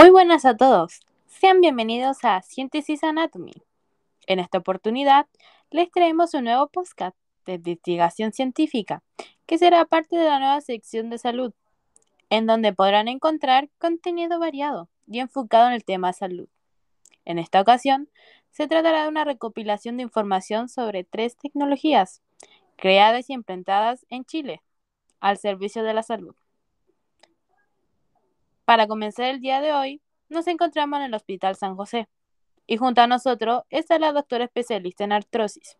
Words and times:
Muy 0.00 0.08
buenas 0.08 0.46
a 0.46 0.56
todos. 0.56 1.00
Sean 1.26 1.60
bienvenidos 1.60 2.24
a 2.24 2.40
Síntesis 2.40 3.04
Anatomy. 3.04 3.52
En 4.26 4.38
esta 4.38 4.56
oportunidad 4.56 5.26
les 5.70 5.90
traemos 5.90 6.32
un 6.32 6.44
nuevo 6.44 6.68
podcast 6.68 7.14
de 7.44 7.56
investigación 7.56 8.32
científica 8.32 9.02
que 9.44 9.58
será 9.58 9.84
parte 9.84 10.16
de 10.16 10.24
la 10.24 10.38
nueva 10.38 10.62
sección 10.62 11.10
de 11.10 11.18
salud, 11.18 11.52
en 12.30 12.46
donde 12.46 12.72
podrán 12.72 13.08
encontrar 13.08 13.68
contenido 13.76 14.38
variado 14.38 14.88
y 15.06 15.18
enfocado 15.18 15.66
en 15.66 15.74
el 15.74 15.84
tema 15.84 16.14
salud. 16.14 16.48
En 17.26 17.38
esta 17.38 17.60
ocasión, 17.60 18.08
se 18.52 18.66
tratará 18.68 19.02
de 19.02 19.10
una 19.10 19.24
recopilación 19.24 19.98
de 19.98 20.04
información 20.04 20.70
sobre 20.70 21.04
tres 21.04 21.36
tecnologías 21.36 22.22
creadas 22.76 23.28
y 23.28 23.34
implementadas 23.34 24.06
en 24.08 24.24
Chile 24.24 24.62
al 25.20 25.36
servicio 25.36 25.82
de 25.82 25.92
la 25.92 26.02
salud. 26.02 26.34
Para 28.70 28.86
comenzar 28.86 29.24
el 29.24 29.40
día 29.40 29.60
de 29.60 29.72
hoy, 29.72 30.00
nos 30.28 30.46
encontramos 30.46 31.00
en 31.00 31.06
el 31.06 31.14
Hospital 31.14 31.56
San 31.56 31.74
José 31.74 32.08
y 32.68 32.76
junto 32.76 33.00
a 33.00 33.08
nosotros 33.08 33.64
está 33.68 33.98
la 33.98 34.12
doctora 34.12 34.44
especialista 34.44 35.02
en 35.02 35.10
artrosis, 35.10 35.76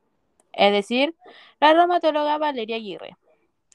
es 0.52 0.72
decir, 0.72 1.14
la 1.60 1.72
reumatóloga 1.72 2.36
Valeria 2.38 2.74
Aguirre, 2.74 3.16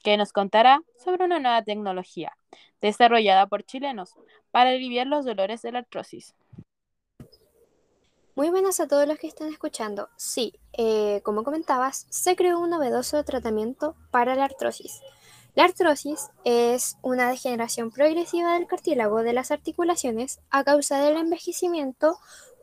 que 0.04 0.18
nos 0.18 0.34
contará 0.34 0.82
sobre 1.02 1.24
una 1.24 1.38
nueva 1.38 1.62
tecnología 1.62 2.36
desarrollada 2.82 3.46
por 3.46 3.62
chilenos 3.62 4.12
para 4.50 4.68
aliviar 4.68 5.06
los 5.06 5.24
dolores 5.24 5.62
de 5.62 5.72
la 5.72 5.78
artrosis. 5.78 6.34
Muy 8.34 8.50
buenas 8.50 8.80
a 8.80 8.86
todos 8.86 9.08
los 9.08 9.18
que 9.18 9.28
están 9.28 9.48
escuchando. 9.48 10.10
Sí, 10.18 10.60
eh, 10.74 11.22
como 11.24 11.42
comentabas, 11.42 12.06
se 12.10 12.36
creó 12.36 12.60
un 12.60 12.68
novedoso 12.68 13.24
tratamiento 13.24 13.96
para 14.10 14.34
la 14.34 14.44
artrosis. 14.44 15.00
La 15.56 15.64
artrosis 15.64 16.28
es 16.44 16.98
una 17.00 17.30
degeneración 17.30 17.90
progresiva 17.90 18.52
del 18.52 18.66
cartílago 18.66 19.22
de 19.22 19.32
las 19.32 19.50
articulaciones 19.50 20.38
a 20.50 20.64
causa 20.64 21.00
del 21.00 21.16
envejecimiento 21.16 22.18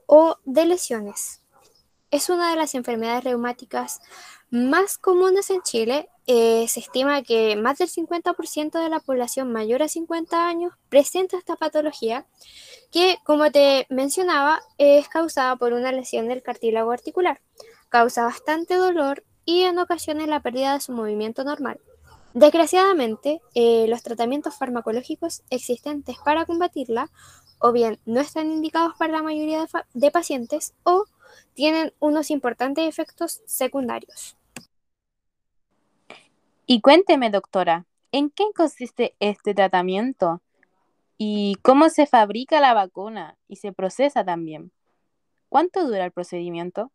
o 0.05 0.37
de 0.45 0.67
lesiones. 0.67 1.41
Es 2.11 2.29
una 2.29 2.51
de 2.51 2.55
las 2.55 2.75
enfermedades 2.75 3.23
reumáticas 3.23 3.99
más 4.51 4.99
comunes 4.99 5.49
en 5.49 5.63
Chile. 5.63 6.07
Eh, 6.27 6.67
se 6.67 6.81
estima 6.81 7.23
que 7.23 7.55
más 7.55 7.79
del 7.79 7.89
50% 7.89 8.79
de 8.79 8.89
la 8.89 8.99
población 8.99 9.51
mayor 9.51 9.81
a 9.81 9.87
50 9.87 10.47
años 10.47 10.73
presenta 10.89 11.35
esta 11.35 11.55
patología 11.55 12.27
que, 12.91 13.17
como 13.23 13.49
te 13.49 13.87
mencionaba, 13.89 14.61
es 14.77 15.09
causada 15.09 15.55
por 15.55 15.73
una 15.73 15.91
lesión 15.91 16.27
del 16.27 16.43
cartílago 16.43 16.91
articular. 16.91 17.41
Causa 17.89 18.23
bastante 18.25 18.75
dolor 18.75 19.23
y 19.45 19.63
en 19.63 19.79
ocasiones 19.79 20.27
la 20.27 20.43
pérdida 20.43 20.73
de 20.73 20.79
su 20.79 20.91
movimiento 20.91 21.43
normal. 21.43 21.79
Desgraciadamente, 22.33 23.41
eh, 23.53 23.85
los 23.87 24.01
tratamientos 24.01 24.55
farmacológicos 24.55 25.43
existentes 25.51 26.17
para 26.25 26.45
combatirla 26.45 27.11
o 27.59 27.71
bien 27.71 27.99
no 28.05 28.19
están 28.19 28.51
indicados 28.51 28.93
para 28.97 29.13
la 29.13 29.23
mayoría 29.23 29.67
de 29.93 30.11
pacientes 30.11 30.73
o 30.83 31.05
tienen 31.53 31.93
unos 31.99 32.31
importantes 32.31 32.87
efectos 32.87 33.41
secundarios. 33.45 34.35
Y 36.65 36.81
cuénteme, 36.81 37.29
doctora, 37.29 37.85
¿en 38.11 38.31
qué 38.31 38.45
consiste 38.55 39.15
este 39.19 39.53
tratamiento? 39.53 40.41
¿Y 41.17 41.55
cómo 41.61 41.89
se 41.89 42.07
fabrica 42.07 42.59
la 42.59 42.73
vacuna 42.73 43.37
y 43.47 43.57
se 43.57 43.71
procesa 43.71 44.25
también? 44.25 44.71
¿Cuánto 45.49 45.85
dura 45.85 46.05
el 46.05 46.11
procedimiento? 46.11 46.91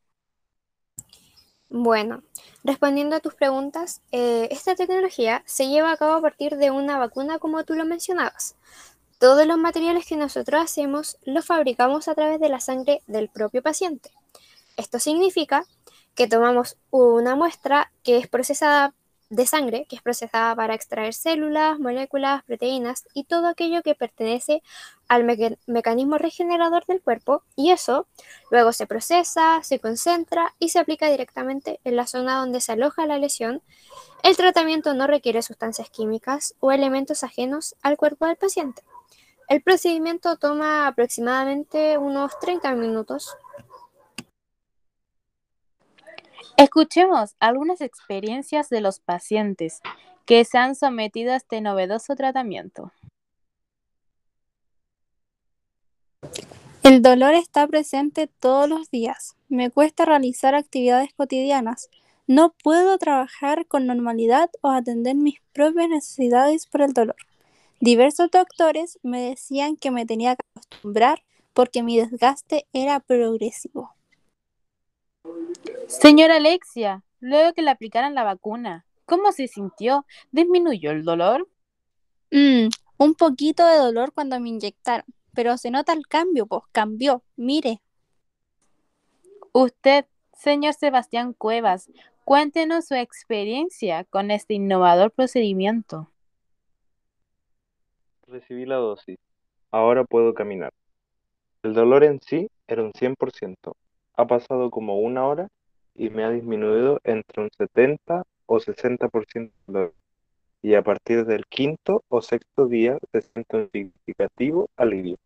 Bueno, 1.71 2.23
respondiendo 2.65 3.17
a 3.17 3.21
tus 3.21 3.35
preguntas, 3.35 4.01
eh, 4.11 4.49
esta 4.51 4.75
tecnología 4.75 5.43
se 5.45 5.69
lleva 5.69 5.93
a 5.93 5.97
cabo 5.99 6.15
a 6.15 6.23
partir 6.23 6.57
de 6.57 6.71
una 6.71 6.99
vacuna 6.99 7.39
como 7.39 7.63
tú 7.65 7.75
lo 7.75 7.85
mencionabas. 7.85 8.57
Todos 9.19 9.47
los 9.47 9.59
materiales 9.59 10.07
que 10.07 10.17
nosotros 10.17 10.63
hacemos 10.63 11.19
los 11.25 11.45
fabricamos 11.45 12.09
a 12.09 12.15
través 12.15 12.41
de 12.41 12.49
la 12.49 12.61
sangre 12.61 13.03
del 13.07 13.29
propio 13.29 13.63
paciente. 13.63 14.11
Esto 14.79 14.99
significa 14.99 15.67
que 16.15 16.27
tomamos 16.27 16.79
una 16.91 17.37
muestra 17.37 17.93
que 18.03 18.17
es 18.17 18.29
procesada 18.29 18.95
de 19.31 19.47
sangre, 19.47 19.87
que 19.89 19.97
es 19.97 20.03
procesada 20.03 20.55
para 20.55 20.75
extraer 20.75 21.13
células, 21.13 21.79
moléculas, 21.79 22.43
proteínas 22.45 23.05
y 23.13 23.25
todo 23.25 23.47
aquello 23.47 23.83
que 23.83 23.95
pertenece 23.95 24.63
al 25.07 25.25
mecanismo 25.67 26.19
regenerador 26.19 26.85
del 26.87 27.03
cuerpo 27.03 27.43
y 27.55 27.71
eso 27.71 28.07
luego 28.51 28.73
se 28.73 28.87
procesa, 28.87 29.63
se 29.63 29.79
concentra 29.79 30.55
y 30.59 30.71
se 30.71 30.79
aplica 30.79 31.11
directamente 31.11 31.81
en 31.85 31.97
la 31.97 32.07
zona 32.07 32.41
donde 32.41 32.61
se 32.61 32.73
aloja 32.73 33.07
la 33.07 33.19
lesión. 33.19 33.63
El 34.23 34.37
tratamiento 34.37 34.95
no 34.95 35.07
requiere 35.07 35.43
sustancias 35.43 35.91
químicas 35.91 36.55
o 36.61 36.73
elementos 36.73 37.23
ajenos 37.25 37.77
al 37.83 37.97
cuerpo 37.97 38.27
del 38.27 38.37
paciente. 38.37 38.83
El 39.49 39.63
procedimiento 39.63 40.37
toma 40.37 40.87
aproximadamente 40.87 41.97
unos 41.97 42.39
30 42.39 42.75
minutos 42.75 43.35
Escuchemos 46.59 47.37
algunas 47.39 47.81
experiencias 47.81 48.69
de 48.69 48.81
los 48.81 48.99
pacientes 48.99 49.81
que 50.27 50.45
se 50.45 50.59
han 50.59 50.75
sometido 50.75 51.33
a 51.33 51.37
este 51.37 51.61
novedoso 51.61 52.17
tratamiento. 52.17 52.91
El 56.83 57.01
dolor 57.01 57.35
está 57.35 57.65
presente 57.69 58.27
todos 58.41 58.69
los 58.69 58.91
días. 58.91 59.37
Me 59.49 59.71
cuesta 59.71 60.05
realizar 60.05 60.57
actividades 60.57 61.15
cotidianas. 61.15 61.91
No 62.27 62.53
puedo 62.65 62.99
trabajar 62.99 63.65
con 63.67 63.87
normalidad 63.87 64.51
o 64.61 64.71
atender 64.71 65.15
mis 65.15 65.41
propias 65.53 65.89
necesidades 65.89 66.67
por 66.67 66.83
el 66.83 66.93
dolor. 66.93 67.17
Diversos 67.79 68.33
doctores 68.33 68.99
me 69.05 69.21
decían 69.21 69.77
que 69.77 69.93
me 69.93 70.07
tenía 70.07 70.35
que 70.35 70.43
acostumbrar 70.57 71.23
porque 71.55 71.85
mi 71.85 71.97
desgaste 71.97 72.67
era 72.73 72.99
progresivo. 72.99 73.95
Señora 75.89 76.37
Alexia, 76.37 77.03
luego 77.19 77.55
que 77.55 77.63
le 77.63 77.71
aplicaran 77.71 78.15
la 78.15 78.23
vacuna, 78.23 78.85
¿cómo 79.07 79.33
se 79.33 79.49
sintió? 79.49 80.05
¿Disminuyó 80.33 80.91
el 80.91 81.03
dolor? 81.03 81.49
Mm, 82.31 82.69
un 82.99 83.15
poquito 83.15 83.67
de 83.67 83.79
dolor 83.79 84.13
cuando 84.13 84.39
me 84.39 84.51
inyectaron, 84.51 85.07
pero 85.33 85.57
se 85.57 85.71
nota 85.71 85.95
el 85.95 86.07
cambio, 86.07 86.47
pues 86.47 86.63
cambió, 86.73 87.23
mire. 87.37 87.81
Usted, 89.53 90.05
señor 90.35 90.75
Sebastián 90.75 91.33
Cuevas, 91.33 91.91
cuéntenos 92.25 92.85
su 92.85 92.95
experiencia 92.95 94.05
con 94.05 94.31
este 94.31 94.53
innovador 94.53 95.11
procedimiento. 95.11 96.11
Recibí 98.27 98.67
la 98.67 98.77
dosis. 98.77 99.17
Ahora 99.71 100.05
puedo 100.05 100.35
caminar. 100.35 100.71
El 101.63 101.73
dolor 101.73 102.05
en 102.05 102.21
sí 102.21 102.51
era 102.67 102.83
un 102.83 102.93
100%. 102.93 103.75
Ha 104.19 104.27
pasado 104.27 104.71
como 104.71 104.99
una 104.99 105.27
hora 105.27 105.49
y 105.99 106.11
me 106.11 106.25
ha 106.25 106.31
disminuido 106.31 107.01
entre 107.05 107.43
un 107.43 107.51
70 107.59 108.23
o 108.47 108.59
60% 108.59 109.51
dolor. 109.67 109.93
Y 110.63 110.75
a 110.75 110.83
partir 110.83 111.27
del 111.27 111.47
quinto 111.47 112.05
o 112.09 112.23
sexto 112.23 112.67
día 112.67 112.99
se 113.13 113.23
siente 113.23 113.57
un 113.57 113.71
significativo 113.71 114.71
alivio. 114.77 115.17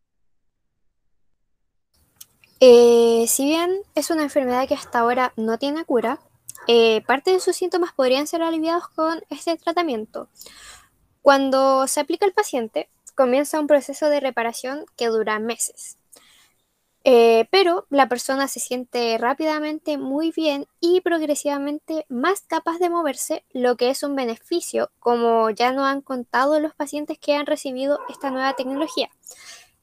Eh, 2.61 3.25
si 3.28 3.44
bien 3.44 3.71
es 3.94 4.11
una 4.11 4.22
enfermedad 4.22 4.66
que 4.69 4.75
hasta 4.75 5.00
ahora 5.00 5.32
no 5.37 5.59
tiene 5.59 5.84
cura, 5.84 6.21
eh, 6.69 7.03
parte 7.06 7.32
de 7.32 7.41
sus 7.41 7.56
síntomas 7.56 7.93
podrían 7.93 8.27
ser 8.27 8.43
aliviados 8.43 8.88
con 8.88 9.21
este 9.31 9.56
tratamiento. 9.56 10.28
Cuando 11.22 11.87
se 11.87 12.00
aplica 12.00 12.25
al 12.25 12.32
paciente, 12.32 12.88
comienza 13.15 13.61
un 13.61 13.66
proceso 13.66 14.09
de 14.09 14.21
reparación 14.21 14.84
que 14.97 15.06
dura 15.06 15.38
meses. 15.38 15.99
Eh, 17.04 17.48
pero 17.50 17.86
la 17.90 18.08
persona 18.08 18.46
se 18.46 18.60
siente 18.60 19.18
rápidamente 19.18 19.98
muy 19.98 20.30
bien 20.30 20.66
y 20.80 21.00
progresivamente 21.00 22.06
más 22.08 22.42
capaz 22.42 22.78
de 22.78 22.90
moverse, 22.90 23.44
lo 23.52 23.76
que 23.76 23.90
es 23.90 24.04
un 24.04 24.14
beneficio, 24.14 24.90
como 25.00 25.50
ya 25.50 25.72
nos 25.72 25.86
han 25.86 26.00
contado 26.00 26.60
los 26.60 26.74
pacientes 26.74 27.18
que 27.18 27.34
han 27.34 27.46
recibido 27.46 27.99
esta 28.08 28.31
nueva 28.31 28.54
tecnología, 28.54 29.10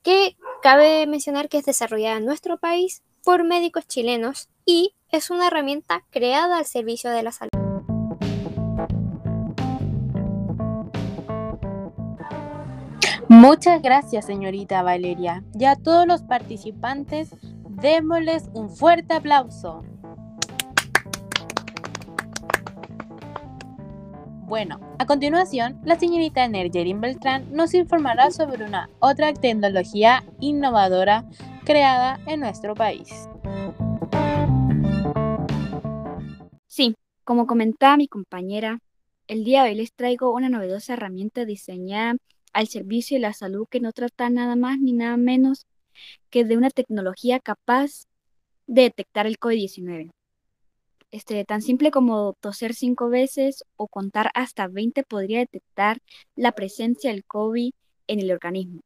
que 0.01 0.38
cabe 0.62 1.07
mencionar 1.07 1.50
que 1.50 1.57
es 1.57 1.66
desarrollada 1.66 2.18
en 2.18 2.25
nuestro 2.25 2.57
país 2.57 3.04
por 3.24 3.44
médicos 3.44 3.86
chilenos 3.86 4.48
y 4.65 4.95
es 5.12 5.30
una 5.30 5.48
herramienta 5.48 6.06
creada 6.12 6.57
al 6.57 6.65
servicio 6.65 7.10
de 7.10 7.24
la 7.24 7.33
salud. 7.33 7.59
Muchas 13.39 13.81
gracias, 13.81 14.25
señorita 14.25 14.83
Valeria. 14.83 15.45
Y 15.57 15.63
a 15.63 15.77
todos 15.77 16.06
los 16.06 16.24
participantes, 16.24 17.33
démosles 17.69 18.50
un 18.53 18.69
fuerte 18.69 19.13
aplauso. 19.13 19.81
Bueno, 24.45 24.81
a 25.00 25.06
continuación, 25.06 25.80
la 25.86 25.97
señorita 25.97 26.45
Nergerin 26.50 27.00
Beltrán 27.00 27.50
nos 27.53 27.74
informará 27.74 28.30
sobre 28.31 28.65
una 28.65 28.89
otra 29.00 29.33
tecnología 29.33 30.25
innovadora 30.41 31.24
creada 31.63 32.19
en 32.25 32.41
nuestro 32.41 32.75
país. 32.75 33.30
Sí, 36.68 36.94
como 37.24 37.47
comentaba 37.47 37.95
mi 37.95 38.09
compañera, 38.09 38.80
el 39.27 39.45
día 39.45 39.63
de 39.63 39.69
hoy 39.69 39.75
les 39.75 39.94
traigo 39.94 40.33
una 40.33 40.50
novedosa 40.50 40.91
herramienta 40.91 41.45
diseñada 41.45 42.18
al 42.54 42.68
servicio 42.68 43.16
de 43.16 43.22
la 43.22 43.34
salud 43.34 43.68
que 43.69 43.80
no 43.80 43.92
trata 43.92 44.30
nada 44.30 44.56
más 44.56 44.80
ni 44.80 44.94
nada 44.94 45.18
menos 45.18 45.66
que 46.30 46.46
de 46.46 46.57
una 46.57 46.69
tecnología 46.69 47.40
capaz 47.40 48.06
de 48.68 48.84
detectar 48.84 49.28
el 49.28 49.40
COVID-19. 49.40 50.12
Este, 51.12 51.44
tan 51.44 51.62
simple 51.62 51.90
como 51.90 52.36
toser 52.40 52.75
cinco 52.75 53.10
veces 53.10 53.63
o 53.75 53.88
contar 53.88 54.30
hasta 54.36 54.68
20 54.68 55.04
podría 55.04 55.40
detectar 55.40 56.00
la 56.36 56.51
presencia 56.51 57.12
del 57.12 57.25
COVID 57.25 57.72
en 58.07 58.19
el 58.19 58.31
organismo. 58.31 58.81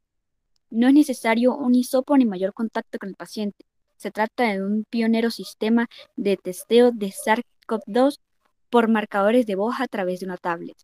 No 0.70 0.88
es 0.88 0.94
necesario 0.94 1.54
un 1.54 1.74
hisopo 1.74 2.16
ni 2.16 2.24
mayor 2.24 2.54
contacto 2.54 2.98
con 2.98 3.10
el 3.10 3.14
paciente. 3.14 3.66
Se 3.96 4.10
trata 4.10 4.44
de 4.52 4.62
un 4.62 4.84
pionero 4.88 5.30
sistema 5.30 5.86
de 6.16 6.36
testeo 6.36 6.90
de 6.92 7.12
SARS-CoV-2 7.12 8.18
por 8.70 8.88
marcadores 8.88 9.46
de 9.46 9.54
voz 9.54 9.76
a 9.78 9.86
través 9.86 10.20
de 10.20 10.26
una 10.26 10.36
tablet. 10.36 10.76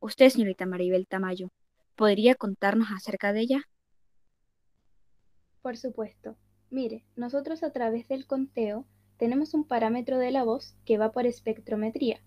Usted, 0.00 0.28
señorita 0.28 0.66
Maribel 0.66 1.06
Tamayo, 1.06 1.50
¿podría 1.98 2.36
contarnos 2.36 2.88
acerca 2.94 3.32
de 3.32 3.40
ella? 3.40 3.60
Por 5.60 5.76
supuesto. 5.76 6.36
Mire, 6.70 7.04
nosotros 7.16 7.64
a 7.64 7.72
través 7.72 8.06
del 8.06 8.24
conteo 8.24 8.86
tenemos 9.18 9.52
un 9.52 9.64
parámetro 9.64 10.16
de 10.18 10.30
la 10.30 10.44
voz 10.44 10.76
que 10.84 10.96
va 10.96 11.10
por 11.10 11.26
espectrometría, 11.26 12.22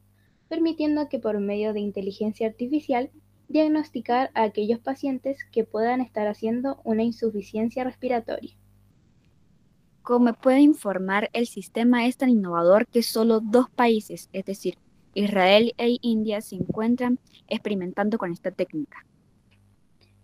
permitiendo 0.50 1.08
que 1.08 1.20
por 1.20 1.40
medio 1.40 1.72
de 1.72 1.80
inteligencia 1.80 2.48
artificial 2.48 3.12
diagnosticar 3.48 4.30
a 4.34 4.44
aquellos 4.44 4.80
pacientes 4.80 5.38
que 5.54 5.64
puedan 5.64 6.02
estar 6.02 6.28
haciendo 6.28 6.82
una 6.84 7.04
insuficiencia 7.04 7.86
respiratoria. 7.86 8.58
Como 10.02 10.34
puede 10.34 10.60
informar, 10.60 11.30
el 11.32 11.48
sistema 11.48 12.08
es 12.08 12.18
tan 12.18 12.30
innovador 12.30 12.88
que 12.88 13.04
solo 13.04 13.40
dos 13.40 13.70
países, 13.70 14.30
es 14.34 14.44
decir, 14.44 14.78
Israel 15.14 15.74
e 15.78 15.98
India, 16.02 16.42
se 16.42 16.56
encuentran 16.56 17.20
experimentando 17.48 18.18
con 18.18 18.34
esta 18.34 18.52
técnica. 18.52 19.06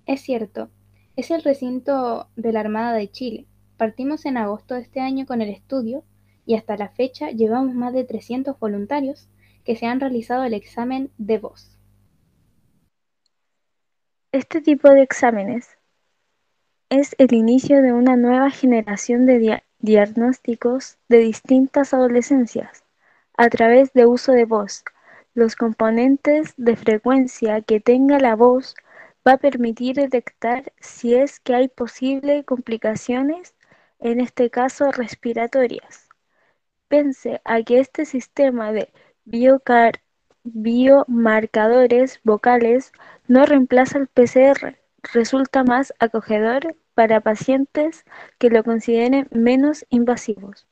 Es 0.07 0.21
cierto, 0.21 0.69
es 1.17 1.31
el 1.31 1.43
recinto 1.43 2.29
de 2.37 2.53
la 2.53 2.61
Armada 2.61 2.93
de 2.93 3.11
Chile. 3.11 3.45
Partimos 3.75 4.25
en 4.25 4.37
agosto 4.37 4.75
de 4.75 4.81
este 4.81 5.01
año 5.01 5.25
con 5.25 5.41
el 5.41 5.49
estudio 5.49 6.05
y 6.45 6.55
hasta 6.55 6.77
la 6.77 6.87
fecha 6.87 7.29
llevamos 7.31 7.75
más 7.75 7.91
de 7.91 8.05
300 8.05 8.57
voluntarios 8.57 9.27
que 9.65 9.75
se 9.75 9.85
han 9.85 9.99
realizado 9.99 10.45
el 10.45 10.53
examen 10.53 11.11
de 11.17 11.39
voz. 11.39 11.77
Este 14.31 14.61
tipo 14.61 14.89
de 14.89 15.01
exámenes 15.01 15.77
es 16.89 17.13
el 17.17 17.33
inicio 17.33 17.81
de 17.81 17.91
una 17.91 18.15
nueva 18.15 18.49
generación 18.49 19.25
de 19.25 19.61
diagnósticos 19.79 20.97
de 21.09 21.17
distintas 21.17 21.93
adolescencias 21.93 22.85
a 23.35 23.49
través 23.49 23.91
de 23.91 24.05
uso 24.05 24.31
de 24.31 24.45
voz. 24.45 24.85
Los 25.33 25.57
componentes 25.57 26.53
de 26.55 26.77
frecuencia 26.77 27.59
que 27.61 27.81
tenga 27.81 28.19
la 28.19 28.37
voz 28.37 28.73
va 29.27 29.33
a 29.33 29.37
permitir 29.37 29.95
detectar 29.95 30.71
si 30.79 31.15
es 31.15 31.39
que 31.41 31.53
hay 31.53 31.67
posibles 31.67 32.45
complicaciones, 32.45 33.55
en 33.99 34.21
este 34.21 34.49
caso 34.49 34.91
respiratorias. 34.91 36.07
Pense 36.87 37.41
a 37.43 37.61
que 37.63 37.79
este 37.79 38.05
sistema 38.05 38.71
de 38.71 38.93
biomarcadores 40.43 42.21
vocales 42.23 42.93
no 43.27 43.45
reemplaza 43.45 43.97
el 43.97 44.07
PCR, 44.07 44.77
resulta 45.13 45.65
más 45.65 45.93
acogedor 45.99 46.77
para 46.93 47.19
pacientes 47.19 48.05
que 48.37 48.49
lo 48.49 48.63
consideren 48.63 49.27
menos 49.31 49.85
invasivos. 49.89 50.67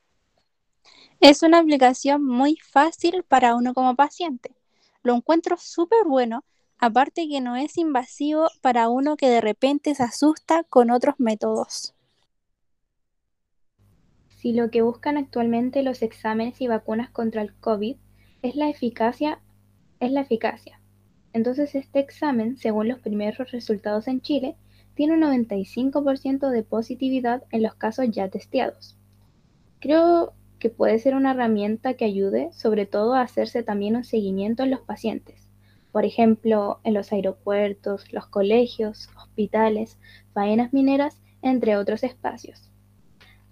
Es 1.20 1.44
una 1.44 1.60
aplicación 1.60 2.24
muy 2.24 2.58
fácil 2.58 3.24
para 3.28 3.56
uno 3.56 3.74
como 3.74 3.96
paciente. 3.96 4.52
Lo 5.04 5.14
encuentro 5.16 5.58
súper 5.58 6.06
bueno, 6.06 6.46
aparte 6.78 7.28
que 7.28 7.42
no 7.42 7.56
es 7.56 7.78
invasivo 7.78 8.48
para 8.62 8.90
uno 8.90 9.18
que 9.18 9.30
de 9.30 9.42
repente 9.42 9.96
se 9.96 10.04
asusta 10.04 10.64
con 10.64 10.92
otros 10.92 11.16
métodos. 11.18 11.94
Si 14.28 14.54
lo 14.54 14.70
que 14.70 14.82
buscan 14.82 15.18
actualmente 15.18 15.82
los 15.82 16.02
exámenes 16.02 16.62
y 16.62 16.68
vacunas 16.68 17.10
contra 17.10 17.42
el 17.42 17.54
COVID 17.56 17.96
es 18.44 18.56
la 18.56 18.70
eficacia, 18.70 19.42
es 20.00 20.12
la 20.12 20.22
eficacia. 20.22 20.80
Entonces 21.34 21.76
este 21.76 22.00
examen, 22.00 22.58
según 22.58 22.88
los 22.88 23.00
primeros 23.00 23.52
resultados 23.52 24.08
en 24.08 24.22
Chile, 24.22 24.56
tiene 24.94 25.14
un 25.14 25.22
95% 25.22 26.50
de 26.50 26.64
positividad 26.64 27.44
en 27.52 27.64
los 27.64 27.76
casos 27.76 28.10
ya 28.10 28.30
testeados. 28.30 28.98
Creo 29.80 30.34
que 30.60 30.70
puede 30.70 31.00
ser 31.00 31.16
una 31.16 31.32
herramienta 31.32 31.96
que 31.96 32.06
ayude 32.06 32.52
sobre 32.54 32.86
todo 32.86 33.16
a 33.16 33.22
hacerse 33.22 33.64
también 33.64 33.96
un 33.96 34.04
seguimiento 34.04 34.64
en 34.64 34.72
los 34.72 34.82
pacientes. 34.82 35.45
Por 35.96 36.04
ejemplo, 36.04 36.82
en 36.84 36.94
los 36.94 37.14
aeropuertos, 37.14 38.12
los 38.12 38.28
colegios, 38.28 39.08
hospitales, 39.16 39.98
faenas 40.34 40.74
mineras, 40.74 41.22
entre 41.42 41.78
otros 41.78 42.04
espacios. 42.04 42.70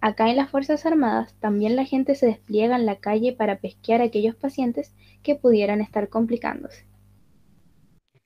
Acá 0.02 0.30
en 0.30 0.36
las 0.36 0.50
Fuerzas 0.52 0.86
Armadas 0.86 1.36
también 1.40 1.78
la 1.78 1.86
gente 1.86 2.16
se 2.16 2.26
despliega 2.26 2.76
en 2.76 2.86
la 2.86 2.98
calle 2.98 3.32
para 3.32 3.60
pesquear 3.60 4.02
a 4.02 4.04
aquellos 4.04 4.36
pacientes 4.36 4.94
que 5.24 5.36
pudieran 5.36 5.80
estar 5.80 6.10
complicándose. 6.10 6.86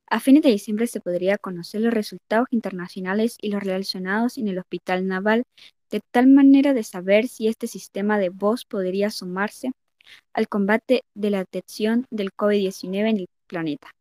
A 0.10 0.20
fines 0.20 0.42
de 0.42 0.50
diciembre 0.50 0.88
se 0.88 1.00
podría 1.00 1.38
conocer 1.38 1.82
los 1.82 1.94
resultados 1.94 2.48
internacionales 2.50 3.38
y 3.40 3.52
los 3.52 3.62
relacionados 3.62 4.40
en 4.40 4.48
el 4.48 4.58
Hospital 4.58 5.06
Naval, 5.06 5.44
de 5.92 6.02
tal 6.10 6.26
manera 6.26 6.74
de 6.74 6.82
saber 6.82 7.28
si 7.28 7.48
este 7.48 7.68
sistema 7.68 8.18
de 8.18 8.30
voz 8.30 8.66
podría 8.66 9.12
sumarse 9.12 9.74
al 10.34 10.48
combate 10.48 11.04
de 11.14 11.30
la 11.30 11.38
detección 11.38 12.08
del 12.10 12.32
COVID-19 12.32 13.10
en 13.10 13.18
el 13.18 13.28
planeta. 13.46 13.92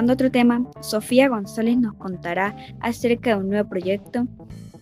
Pasando 0.00 0.14
otro 0.14 0.30
tema, 0.30 0.64
Sofía 0.80 1.28
González 1.28 1.76
nos 1.76 1.92
contará 1.92 2.56
acerca 2.80 3.32
de 3.32 3.36
un 3.36 3.50
nuevo 3.50 3.68
proyecto 3.68 4.26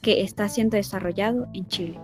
que 0.01 0.21
está 0.21 0.49
siendo 0.49 0.77
desarrollado 0.77 1.49
en 1.55 1.67
Chile. 1.67 1.99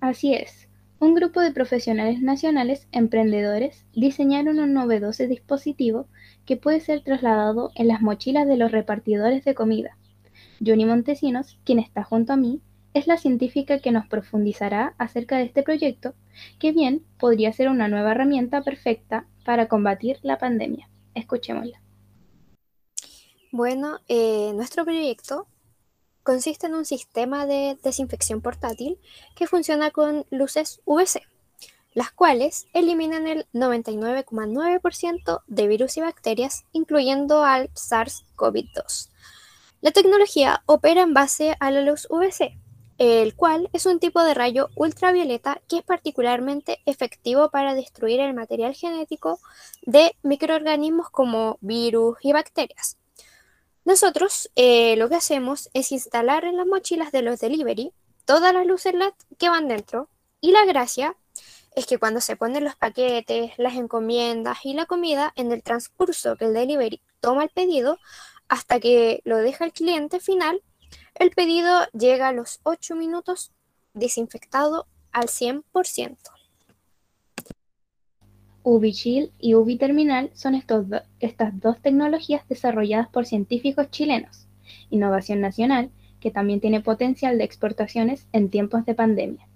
Así 0.00 0.34
es, 0.34 0.68
un 0.98 1.14
grupo 1.14 1.40
de 1.40 1.52
profesionales 1.52 2.20
nacionales 2.20 2.88
emprendedores 2.90 3.86
diseñaron 3.92 4.58
un 4.58 4.74
novedoso 4.74 5.28
dispositivo 5.28 6.08
que 6.46 6.56
puede 6.56 6.80
ser 6.80 7.04
trasladado 7.04 7.70
en 7.76 7.86
las 7.86 8.02
mochilas 8.02 8.48
de 8.48 8.56
los 8.56 8.72
repartidores 8.72 9.44
de 9.44 9.54
comida. 9.54 9.96
Johnny 10.58 10.84
Montesinos, 10.84 11.60
quien 11.62 11.78
está 11.78 12.02
junto 12.02 12.32
a 12.32 12.36
mí, 12.36 12.60
es 12.94 13.06
la 13.06 13.16
científica 13.16 13.78
que 13.78 13.92
nos 13.92 14.06
profundizará 14.06 14.94
acerca 14.98 15.36
de 15.36 15.44
este 15.44 15.62
proyecto, 15.62 16.14
que 16.58 16.72
bien 16.72 17.04
podría 17.18 17.52
ser 17.52 17.68
una 17.68 17.88
nueva 17.88 18.12
herramienta 18.12 18.62
perfecta 18.62 19.26
para 19.44 19.68
combatir 19.68 20.18
la 20.22 20.38
pandemia. 20.38 20.88
Escuchémosla. 21.14 21.80
Bueno, 23.52 23.98
eh, 24.08 24.52
nuestro 24.54 24.84
proyecto 24.84 25.48
consiste 26.22 26.66
en 26.66 26.74
un 26.74 26.84
sistema 26.84 27.46
de 27.46 27.76
desinfección 27.82 28.40
portátil 28.40 28.98
que 29.34 29.46
funciona 29.48 29.90
con 29.90 30.24
luces 30.30 30.80
UVC, 30.84 31.22
las 31.92 32.12
cuales 32.12 32.68
eliminan 32.72 33.26
el 33.26 33.46
99,9% 33.52 35.42
de 35.46 35.66
virus 35.66 35.96
y 35.96 36.00
bacterias, 36.02 36.64
incluyendo 36.72 37.42
al 37.44 37.70
SARS-CoV-2. 37.74 39.08
La 39.80 39.90
tecnología 39.92 40.62
opera 40.66 41.02
en 41.02 41.14
base 41.14 41.56
a 41.58 41.70
la 41.70 41.80
luz 41.80 42.06
UVC, 42.10 42.59
el 43.00 43.34
cual 43.34 43.70
es 43.72 43.86
un 43.86 43.98
tipo 43.98 44.22
de 44.22 44.34
rayo 44.34 44.68
ultravioleta 44.74 45.62
que 45.68 45.78
es 45.78 45.82
particularmente 45.82 46.80
efectivo 46.84 47.48
para 47.48 47.74
destruir 47.74 48.20
el 48.20 48.34
material 48.34 48.74
genético 48.74 49.40
de 49.80 50.14
microorganismos 50.22 51.08
como 51.08 51.56
virus 51.62 52.18
y 52.20 52.34
bacterias. 52.34 52.98
Nosotros 53.86 54.50
eh, 54.54 54.96
lo 54.96 55.08
que 55.08 55.14
hacemos 55.14 55.70
es 55.72 55.92
instalar 55.92 56.44
en 56.44 56.58
las 56.58 56.66
mochilas 56.66 57.10
de 57.10 57.22
los 57.22 57.40
delivery 57.40 57.94
todas 58.26 58.52
las 58.52 58.66
luces 58.66 58.92
LED 58.92 59.14
que 59.38 59.48
van 59.48 59.66
dentro 59.66 60.10
y 60.42 60.52
la 60.52 60.66
gracia 60.66 61.16
es 61.74 61.86
que 61.86 61.96
cuando 61.96 62.20
se 62.20 62.36
ponen 62.36 62.64
los 62.64 62.76
paquetes, 62.76 63.52
las 63.56 63.76
encomiendas 63.76 64.58
y 64.64 64.74
la 64.74 64.84
comida 64.84 65.32
en 65.36 65.52
el 65.52 65.62
transcurso 65.62 66.36
que 66.36 66.44
el 66.44 66.52
delivery 66.52 67.00
toma 67.20 67.44
el 67.44 67.48
pedido 67.48 67.98
hasta 68.46 68.78
que 68.78 69.22
lo 69.24 69.38
deja 69.38 69.64
el 69.64 69.72
cliente 69.72 70.20
final, 70.20 70.60
el 71.14 71.30
pedido 71.30 71.86
llega 71.92 72.28
a 72.28 72.32
los 72.32 72.60
8 72.62 72.96
minutos 72.96 73.52
desinfectado 73.94 74.86
al 75.12 75.24
100%. 75.28 76.16
UbiChill 78.62 79.32
y 79.38 79.54
UbiTerminal 79.54 80.30
son 80.34 80.54
estas 80.54 81.60
dos 81.60 81.80
tecnologías 81.80 82.46
desarrolladas 82.48 83.08
por 83.08 83.26
científicos 83.26 83.90
chilenos, 83.90 84.46
innovación 84.90 85.40
nacional 85.40 85.90
que 86.20 86.30
también 86.30 86.60
tiene 86.60 86.80
potencial 86.80 87.38
de 87.38 87.44
exportaciones 87.44 88.26
en 88.32 88.50
tiempos 88.50 88.84
de 88.84 88.94
pandemia. 88.94 89.48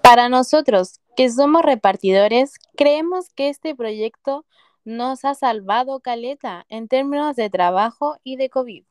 Para 0.00 0.28
nosotros, 0.28 1.00
que 1.16 1.30
somos 1.30 1.62
repartidores, 1.62 2.54
creemos 2.76 3.28
que 3.34 3.50
este 3.50 3.74
proyecto 3.74 4.46
nos 4.84 5.24
ha 5.24 5.34
salvado 5.34 6.00
caleta 6.00 6.64
en 6.68 6.88
términos 6.88 7.36
de 7.36 7.50
trabajo 7.50 8.16
y 8.24 8.36
de 8.36 8.50
COVID. 8.50 8.84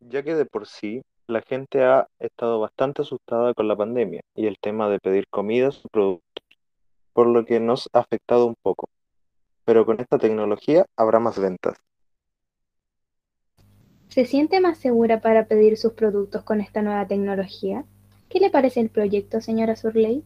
Ya 0.00 0.22
que 0.22 0.34
de 0.34 0.46
por 0.46 0.66
sí 0.66 1.02
la 1.26 1.42
gente 1.42 1.82
ha 1.84 2.08
estado 2.18 2.60
bastante 2.60 3.02
asustada 3.02 3.52
con 3.54 3.68
la 3.68 3.76
pandemia 3.76 4.22
y 4.34 4.46
el 4.46 4.56
tema 4.60 4.88
de 4.88 4.98
pedir 4.98 5.26
comidas 5.28 5.84
o 5.84 5.88
productos, 5.88 6.44
por 7.12 7.26
lo 7.26 7.44
que 7.44 7.60
nos 7.60 7.88
ha 7.92 8.00
afectado 8.00 8.46
un 8.46 8.54
poco. 8.62 8.88
Pero 9.64 9.84
con 9.84 10.00
esta 10.00 10.18
tecnología 10.18 10.86
habrá 10.96 11.18
más 11.20 11.38
ventas. 11.38 11.76
¿Se 14.08 14.24
siente 14.24 14.60
más 14.60 14.78
segura 14.78 15.20
para 15.20 15.46
pedir 15.46 15.76
sus 15.76 15.92
productos 15.92 16.42
con 16.42 16.60
esta 16.62 16.80
nueva 16.80 17.06
tecnología? 17.06 17.84
¿Qué 18.30 18.40
le 18.40 18.50
parece 18.50 18.80
el 18.80 18.88
proyecto, 18.88 19.40
señora 19.42 19.76
Surley? 19.76 20.24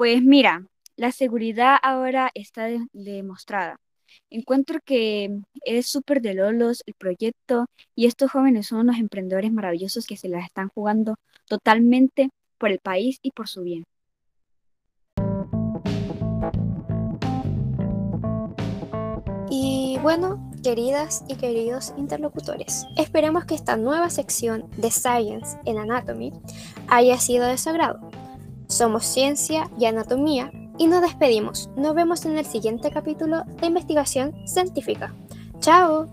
Pues 0.00 0.22
mira, 0.22 0.64
la 0.96 1.12
seguridad 1.12 1.76
ahora 1.82 2.30
está 2.32 2.68
demostrada. 2.94 3.76
Encuentro 4.30 4.78
que 4.82 5.42
es 5.66 5.88
súper 5.88 6.22
de 6.22 6.32
lolos 6.32 6.82
el 6.86 6.94
proyecto 6.94 7.66
y 7.94 8.06
estos 8.06 8.30
jóvenes 8.30 8.68
son 8.68 8.78
unos 8.78 8.96
emprendedores 8.96 9.52
maravillosos 9.52 10.06
que 10.06 10.16
se 10.16 10.30
las 10.30 10.46
están 10.46 10.70
jugando 10.74 11.16
totalmente 11.46 12.30
por 12.56 12.70
el 12.70 12.78
país 12.78 13.18
y 13.20 13.32
por 13.32 13.46
su 13.46 13.62
bien. 13.62 13.84
Y 19.50 19.98
bueno, 20.00 20.50
queridas 20.62 21.24
y 21.28 21.34
queridos 21.34 21.92
interlocutores, 21.98 22.86
esperemos 22.96 23.44
que 23.44 23.54
esta 23.54 23.76
nueva 23.76 24.08
sección 24.08 24.64
de 24.78 24.90
Science 24.90 25.58
en 25.66 25.76
Anatomy 25.76 26.32
haya 26.88 27.18
sido 27.18 27.46
de 27.46 27.58
su 27.58 27.68
agrado. 27.68 28.10
Somos 28.70 29.04
Ciencia 29.04 29.68
y 29.76 29.86
Anatomía 29.86 30.52
y 30.78 30.86
nos 30.86 31.02
despedimos. 31.02 31.68
Nos 31.76 31.92
vemos 31.92 32.24
en 32.24 32.38
el 32.38 32.46
siguiente 32.46 32.92
capítulo 32.92 33.42
de 33.60 33.66
Investigación 33.66 34.32
Científica. 34.46 35.12
¡Chao! 35.58 36.06